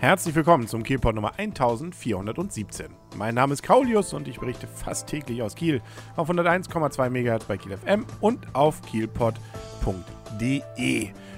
[0.00, 2.86] Herzlich willkommen zum Kielpot Nummer 1417.
[3.18, 5.82] Mein Name ist Kaulius und ich berichte fast täglich aus Kiel
[6.16, 9.40] auf 101,2 MHz bei Kiel FM und auf kielpot.de.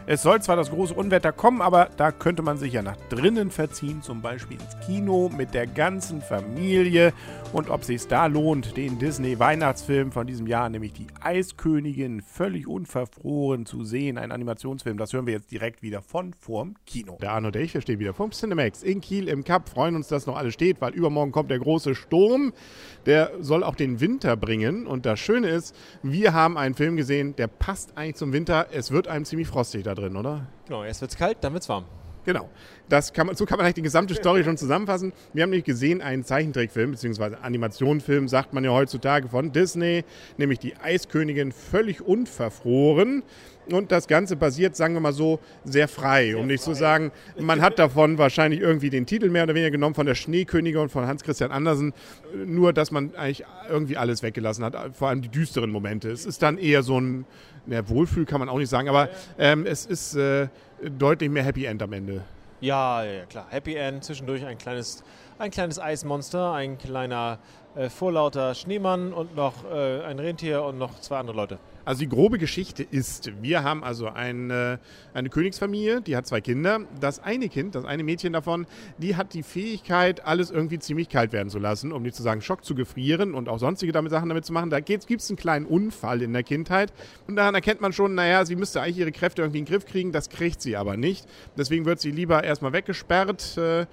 [0.04, 3.52] Es soll zwar das große Unwetter kommen, aber da könnte man sich ja nach drinnen
[3.52, 7.12] verziehen, zum Beispiel ins Kino mit der ganzen Familie.
[7.52, 13.64] Und ob sich da lohnt, den Disney-Weihnachtsfilm von diesem Jahr, nämlich die Eiskönigin, völlig unverfroren
[13.64, 17.16] zu sehen, ein Animationsfilm, das hören wir jetzt direkt wieder von vorm Kino.
[17.20, 20.08] Der Arno und ich, wir stehen wieder vom Cinemax in Kiel im Cup, freuen uns,
[20.08, 22.52] dass noch alles steht, weil übermorgen kommt der große Sturm.
[23.06, 24.86] Der soll auch den Winter bringen.
[24.86, 28.66] Und das Schöne ist, wir haben einen Film gesehen, der passt eigentlich zum Winter.
[28.72, 30.46] Es wird einem ziemlich frostig da drin, oder?
[30.66, 31.84] Genau, erst wird's kalt, dann wird's warm.
[32.24, 32.48] Genau.
[32.88, 35.12] Das kann man, so kann man eigentlich die gesamte Story schon zusammenfassen.
[35.32, 40.04] Wir haben nämlich gesehen einen Zeichentrickfilm, beziehungsweise Animationfilm, sagt man ja heutzutage von Disney,
[40.36, 43.22] nämlich die Eiskönigin völlig unverfroren.
[43.70, 46.36] Und das Ganze basiert, sagen wir mal so, sehr frei.
[46.36, 49.94] Um nicht zu sagen, man hat davon wahrscheinlich irgendwie den Titel mehr oder weniger genommen
[49.94, 51.92] von der Schneekönigin und von Hans Christian Andersen.
[52.44, 56.10] Nur, dass man eigentlich irgendwie alles weggelassen hat, vor allem die düsteren Momente.
[56.10, 57.24] Es ist dann eher so ein,
[57.66, 60.48] ja, Wohlfühl kann man auch nicht sagen, aber ähm, es ist äh,
[60.98, 62.22] deutlich mehr Happy End am Ende.
[62.60, 63.46] Ja, ja, klar.
[63.50, 65.02] Happy End, zwischendurch ein kleines,
[65.38, 67.38] ein kleines Eismonster, ein kleiner
[67.74, 71.58] äh, vorlauter Schneemann und noch äh, ein Rentier und noch zwei andere Leute.
[71.84, 74.78] Also die grobe Geschichte ist, wir haben also eine,
[75.14, 76.80] eine Königsfamilie, die hat zwei Kinder.
[77.00, 78.66] Das eine Kind, das eine Mädchen davon,
[78.98, 82.40] die hat die Fähigkeit, alles irgendwie ziemlich kalt werden zu lassen, um nicht zu sagen
[82.40, 84.70] Schock zu gefrieren und auch sonstige damit Sachen damit zu machen.
[84.70, 86.92] Da gibt es einen kleinen Unfall in der Kindheit
[87.26, 89.84] und daran erkennt man schon, naja, sie müsste eigentlich ihre Kräfte irgendwie in den Griff
[89.86, 91.26] kriegen, das kriegt sie aber nicht.
[91.56, 93.56] Deswegen wird sie lieber erstmal weggesperrt.
[93.58, 93.86] Äh,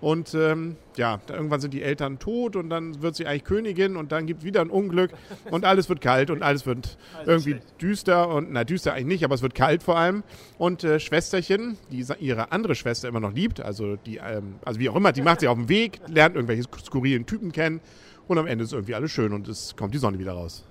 [0.00, 4.12] und ähm, ja, irgendwann sind die Eltern tot und dann wird sie eigentlich Königin und
[4.12, 5.10] dann gibt es wieder ein Unglück
[5.50, 7.82] und alles wird kalt und alles wird alles irgendwie schlecht.
[7.82, 10.22] düster und na düster eigentlich nicht, aber es wird kalt vor allem.
[10.58, 14.88] Und äh, Schwesterchen, die ihre andere Schwester immer noch liebt, also die, ähm, also wie
[14.88, 17.80] auch immer, die macht sie auf dem Weg, lernt irgendwelche skurrilen Typen kennen
[18.28, 20.64] und am Ende ist irgendwie alles schön und es kommt die Sonne wieder raus.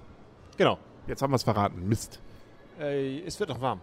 [0.58, 0.78] Genau.
[1.08, 1.88] Jetzt haben wir es verraten.
[1.88, 2.20] Mist.
[2.80, 3.82] Äh, es wird noch warm.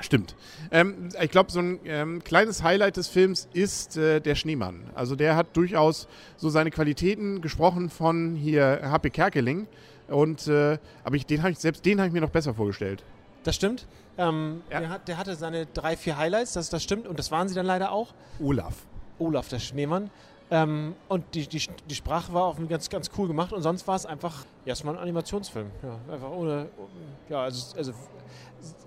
[0.00, 0.34] Stimmt.
[0.70, 4.84] Ähm, ich glaube, so ein ähm, kleines Highlight des Films ist äh, der Schneemann.
[4.94, 9.10] Also der hat durchaus so seine Qualitäten gesprochen von hier H.P.
[9.10, 9.66] Kerkeling.
[10.08, 13.02] Und äh, aber ich, den hab ich, selbst den habe ich mir noch besser vorgestellt.
[13.44, 13.86] Das stimmt.
[14.16, 14.80] Ähm, ja.
[14.80, 17.06] der, hat, der, hatte seine drei, vier Highlights, das, das stimmt.
[17.06, 18.14] Und das waren sie dann leider auch.
[18.40, 18.74] Olaf.
[19.18, 20.10] Olaf, der Schneemann.
[20.50, 23.96] Ähm, und die, die, die Sprache war auch ganz, ganz cool gemacht und sonst war
[23.96, 25.70] es einfach erstmal ein Animationsfilm.
[25.82, 26.68] Ja, einfach ohne.
[27.28, 27.92] Ja, also, also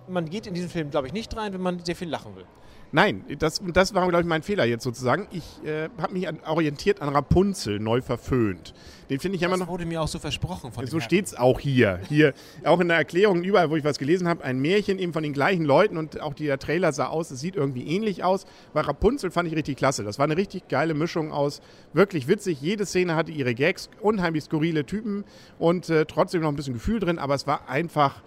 [0.08, 2.46] man geht in diesen Film, glaube ich, nicht rein, wenn man sehr viel lachen will.
[2.94, 5.28] Nein, das, das war, glaube ich, mein Fehler jetzt sozusagen.
[5.32, 8.74] Ich äh, habe mich an, orientiert an Rapunzel, neu verföhnt.
[9.10, 9.66] Den finde ich das immer noch.
[9.66, 10.74] Das wurde mir auch so versprochen.
[10.74, 12.02] Von so steht es auch hier.
[12.10, 12.34] Hier,
[12.66, 15.32] auch in der Erklärung, überall, wo ich was gelesen habe, ein Märchen eben von den
[15.32, 18.46] gleichen Leuten und auch der Trailer sah aus, es sieht irgendwie ähnlich aus.
[18.74, 20.04] Weil Rapunzel fand ich richtig klasse.
[20.04, 21.51] Das war eine richtig geile Mischung aus
[21.94, 22.62] wirklich witzig.
[22.62, 25.26] Jede Szene hatte ihre Gags, unheimlich skurrile Typen
[25.60, 28.22] und äh, trotzdem noch ein bisschen Gefühl drin, aber es war einfach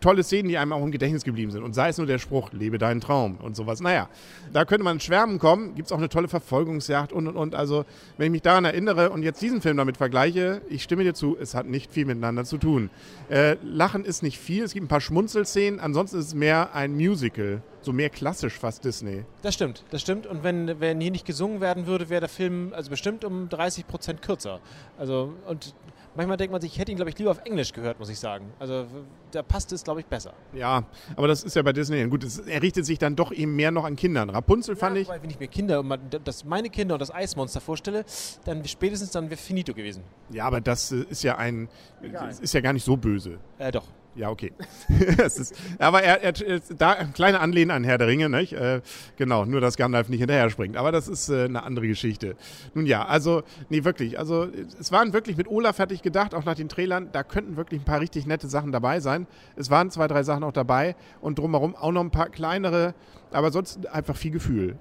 [0.00, 1.62] tolle Szenen, die einem auch im Gedächtnis geblieben sind.
[1.62, 3.80] Und sei es nur der Spruch, lebe deinen Traum und sowas.
[3.80, 4.08] Naja,
[4.52, 5.74] da könnte man schwärmen kommen.
[5.74, 7.54] Gibt es auch eine tolle Verfolgungsjagd und und und.
[7.54, 7.84] Also,
[8.16, 11.36] wenn ich mich daran erinnere und jetzt diesen Film damit vergleiche, ich stimme dir zu,
[11.38, 12.90] es hat nicht viel miteinander zu tun.
[13.28, 16.94] Äh, Lachen ist nicht viel, es gibt ein paar Schmunzelszenen, ansonsten ist es mehr ein
[16.94, 17.62] Musical.
[17.82, 19.24] So mehr klassisch fast Disney.
[19.42, 20.26] Das stimmt, das stimmt.
[20.26, 23.86] Und wenn, wenn hier nicht gesungen werden würde, wäre der Film also bestimmt um 30
[23.86, 24.60] Prozent kürzer.
[24.98, 25.74] Also, und
[26.18, 28.18] manchmal denkt man sich, ich hätte ihn, glaube ich, lieber auf Englisch gehört, muss ich
[28.18, 28.52] sagen.
[28.58, 28.86] Also
[29.30, 30.32] da passt es, glaube ich, besser.
[30.52, 30.84] Ja,
[31.16, 32.04] aber das ist ja bei Disney.
[32.08, 34.28] Gut, es, er richtet sich dann doch eben mehr noch an Kindern.
[34.28, 35.08] Rapunzel fand ja, ich.
[35.08, 35.82] Weil, wenn ich mir Kinder,
[36.24, 38.04] das meine Kinder und das Eismonster vorstelle,
[38.44, 40.02] dann spätestens dann wäre finito gewesen.
[40.30, 41.68] Ja, aber das äh, ist ja ein,
[42.02, 42.30] Egal.
[42.40, 43.38] ist ja gar nicht so böse.
[43.58, 43.86] Äh, doch.
[44.14, 44.52] Ja, okay.
[45.18, 48.52] ist, aber er, er, da ein kleiner Anlehnen an Herr der Ringe, nicht?
[48.52, 48.80] Äh,
[49.16, 50.76] genau, nur dass Gandalf nicht hinterher springt.
[50.76, 52.36] Aber das ist äh, eine andere Geschichte.
[52.74, 54.18] Nun ja, also, nee, wirklich.
[54.18, 54.48] Also,
[54.80, 57.10] es waren wirklich mit Olaf fertig gedacht, auch nach den Trailern.
[57.12, 59.26] Da könnten wirklich ein paar richtig nette Sachen dabei sein.
[59.56, 62.94] Es waren zwei, drei Sachen auch dabei und drumherum auch noch ein paar kleinere,
[63.30, 64.78] aber sonst einfach viel Gefühl.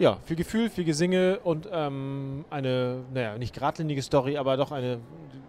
[0.00, 4.98] Ja, viel Gefühl, viel Gesinge und ähm, eine, naja, nicht geradlinige Story, aber doch eine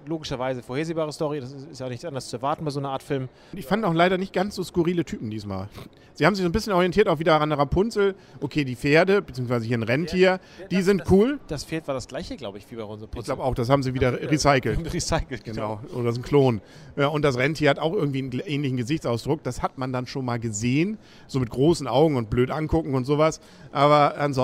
[0.05, 1.39] logischerweise vorhersehbare Story.
[1.39, 3.29] Das ist ja nichts anderes zu erwarten bei so einer Art Film.
[3.53, 5.69] Ich fand auch leider nicht ganz so skurrile Typen diesmal.
[6.13, 8.15] Sie haben sich so ein bisschen orientiert auch wieder an Rapunzel.
[8.41, 11.39] Okay, die Pferde, beziehungsweise hier ein Rentier, ja, die das, sind das, cool.
[11.47, 13.07] Das Pferd war das gleiche, glaube ich, wie bei Rapunzel.
[13.15, 14.79] Ich glaube auch, das haben sie wieder recycelt.
[14.93, 15.79] recycelt, genau.
[15.81, 15.93] genau.
[15.95, 16.61] Oder das ist ein Klon.
[16.97, 19.43] Ja, und das Rentier hat auch irgendwie einen ähnlichen Gesichtsausdruck.
[19.43, 20.97] Das hat man dann schon mal gesehen.
[21.27, 23.39] So mit großen Augen und blöd angucken und sowas.
[23.71, 24.40] Aber ansonsten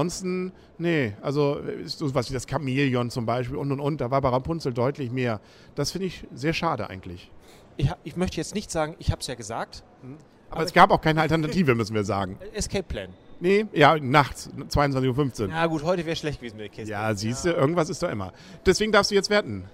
[0.77, 4.29] Nee, also so was wie das Chamäleon zum Beispiel und und und, da war bei
[4.29, 5.41] Rapunzel deutlich mehr.
[5.75, 7.31] Das finde ich sehr schade eigentlich.
[7.77, 9.83] Ich, ich, möchte jetzt nicht sagen, ich habe es ja gesagt.
[10.49, 12.37] Aber, aber, es gab auch keine Alternative, müssen wir sagen.
[12.53, 13.09] Escape Plan.
[13.39, 15.49] Nee, ja, nachts, 22.15 Uhr.
[15.49, 16.91] Ja gut, heute wäre schlecht gewesen mit der Kiste.
[16.91, 18.33] Ja, siehst du, irgendwas ist da immer.
[18.65, 19.65] Deswegen darfst du jetzt werten.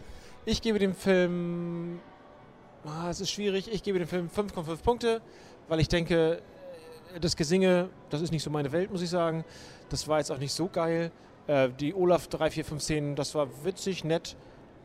[0.46, 2.00] Ich gebe dem Film.
[2.86, 3.72] Ah, es ist schwierig.
[3.72, 5.22] Ich gebe dem Film 5,5 Punkte,
[5.70, 6.42] weil ich denke,
[7.22, 9.44] das Gesinge, das ist nicht so meine Welt, muss ich sagen.
[9.90, 11.12] Das war jetzt auch nicht so geil.
[11.48, 14.36] Äh, die Olaf 3, 4, 5 Szenen, das war witzig, nett.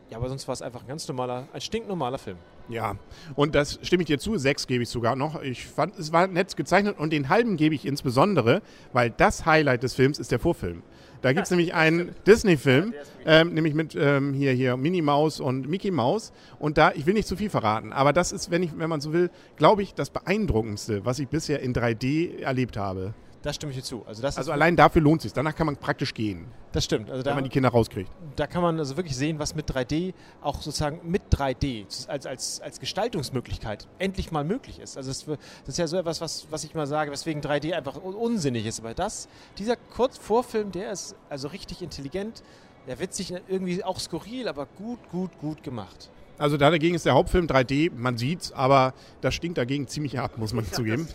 [0.09, 2.37] Ja, aber sonst war es einfach ein ganz normaler, ein stinknormaler Film.
[2.67, 2.97] Ja,
[3.35, 4.37] und das stimme ich dir zu.
[4.37, 5.41] Sechs gebe ich sogar noch.
[5.41, 8.61] Ich fand, es war nett gezeichnet und den halben gebe ich insbesondere,
[8.93, 10.83] weil das Highlight des Films ist der Vorfilm.
[11.21, 12.93] Da gibt es nämlich einen Disney-Film,
[13.25, 16.31] ähm, nämlich mit ähm, hier, hier Minnie Maus und Mickey Maus.
[16.59, 19.01] Und da, ich will nicht zu viel verraten, aber das ist, wenn, ich, wenn man
[19.01, 23.13] so will, glaube ich, das Beeindruckendste, was ich bisher in 3D erlebt habe.
[23.41, 24.05] Das stimme ich dir zu.
[24.05, 25.33] Also, das Also allein dafür lohnt es sich.
[25.33, 27.09] Danach kann man praktisch gehen, das stimmt.
[27.09, 28.11] Also wenn da, man die Kinder rauskriegt.
[28.35, 32.61] da kann man also wirklich sehen, was mit 3D auch sozusagen mit 3D als, als,
[32.61, 34.97] als Gestaltungsmöglichkeit endlich mal möglich ist.
[34.97, 35.25] Also das,
[35.67, 38.79] ist ja so etwas, was, was ich mal sage, weswegen 3D einfach un- unsinnig ist.
[38.79, 39.27] Aber das,
[39.57, 42.43] dieser Kurzvorfilm, der ist also richtig intelligent,
[42.87, 46.09] der witzig, irgendwie auch skurril, aber gut, gut, gut gemacht.
[46.39, 50.37] Also da dagegen ist der Hauptfilm 3D, man sieht's, aber das stinkt dagegen ziemlich ab,
[50.37, 51.07] muss man zugeben.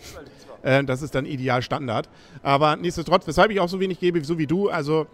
[0.61, 2.07] Äh, das ist dann ideal Standard.
[2.43, 5.07] Aber nichtsdestotrotz, weshalb ich auch so wenig gebe, so wie du, also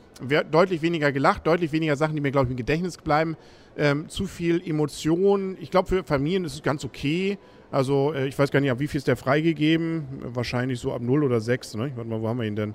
[0.52, 3.36] deutlich weniger gelacht, deutlich weniger Sachen, die mir, glaube ich, im Gedächtnis bleiben.
[3.78, 5.58] Ähm, zu viel Emotion.
[5.62, 7.38] Ich glaube, für Familien ist es ganz okay.
[7.72, 10.06] Also äh, ich weiß gar nicht, ab wie viel ist der freigegeben?
[10.34, 11.76] Wahrscheinlich so ab 0 oder 6.
[11.76, 11.92] Ne?
[11.96, 12.74] Warte mal, wo haben wir ihn denn?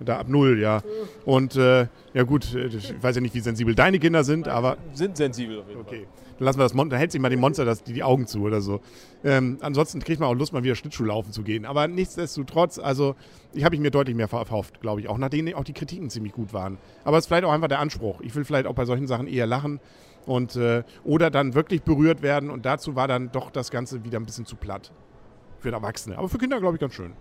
[0.00, 0.82] Da ab 0, ja.
[1.24, 4.76] Und äh, ja gut, äh, ich weiß ja nicht, wie sensibel deine Kinder sind, aber
[4.94, 6.06] Sind sensibel auf jeden Okay.
[6.38, 8.26] Dann lassen wir das Monster, dann hält sich mal dem Monster das, die, die Augen
[8.26, 8.80] zu oder so.
[9.24, 11.64] Ähm, ansonsten kriegt man auch Lust, mal wieder Schlittschuh laufen zu gehen.
[11.64, 13.16] Aber nichtsdestotrotz, also
[13.52, 15.08] ich habe ich mir deutlich mehr verkauft, glaube ich.
[15.08, 16.78] Auch nachdem auch die Kritiken ziemlich gut waren.
[17.04, 18.20] Aber es ist vielleicht auch einfach der Anspruch.
[18.20, 19.80] Ich will vielleicht auch bei solchen Sachen eher lachen
[20.26, 22.50] und äh, oder dann wirklich berührt werden.
[22.50, 24.92] Und dazu war dann doch das Ganze wieder ein bisschen zu platt.
[25.58, 26.16] Für Erwachsene.
[26.16, 27.14] Aber für Kinder, glaube ich, ganz schön.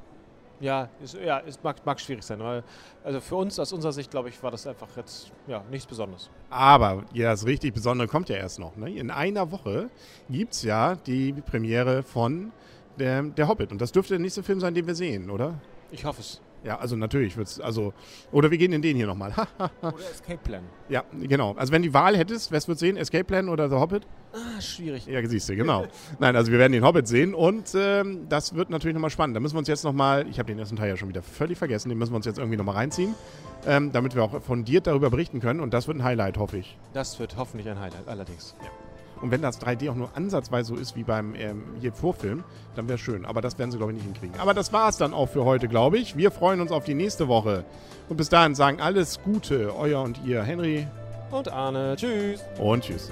[0.59, 2.39] Ja, ist, ja, es mag, mag schwierig sein.
[2.39, 2.63] Weil,
[3.03, 6.29] also für uns, aus unserer Sicht, glaube ich, war das einfach jetzt ja, nichts Besonderes.
[6.49, 8.75] Aber ja, das richtig Besondere kommt ja erst noch.
[8.75, 8.91] Ne?
[8.91, 9.89] In einer Woche
[10.29, 12.51] gibt es ja die Premiere von
[12.97, 13.71] der, der Hobbit.
[13.71, 15.59] Und das dürfte der nächste Film sein, den wir sehen, oder?
[15.91, 16.41] Ich hoffe es.
[16.63, 17.93] Ja, also natürlich wird's, also,
[18.31, 19.31] oder wir gehen in den hier nochmal.
[19.81, 20.63] Oder Escape Plan.
[20.89, 21.53] ja, genau.
[21.53, 22.97] Also wenn die Wahl hättest, was würdest du sehen?
[22.97, 24.07] Escape Plan oder The Hobbit?
[24.33, 25.05] Ah, schwierig.
[25.05, 25.85] Ja, siehst du, genau.
[26.19, 29.35] Nein, also wir werden den Hobbit sehen und ähm, das wird natürlich nochmal spannend.
[29.35, 31.57] Da müssen wir uns jetzt nochmal, ich habe den ersten Teil ja schon wieder völlig
[31.57, 33.15] vergessen, den müssen wir uns jetzt irgendwie nochmal reinziehen,
[33.65, 36.77] ähm, damit wir auch fundiert darüber berichten können und das wird ein Highlight, hoffe ich.
[36.93, 38.55] Das wird hoffentlich ein Highlight, allerdings.
[39.21, 42.43] Und wenn das 3D auch nur ansatzweise so ist wie beim ähm, hier Vorfilm,
[42.75, 43.25] dann wäre schön.
[43.25, 44.39] Aber das werden sie, glaube ich, nicht hinkriegen.
[44.39, 46.15] Aber das war es dann auch für heute, glaube ich.
[46.17, 47.65] Wir freuen uns auf die nächste Woche.
[48.09, 50.87] Und bis dahin sagen alles Gute, euer und ihr, Henry
[51.31, 52.41] Und Arne, tschüss.
[52.59, 53.11] und tschüss.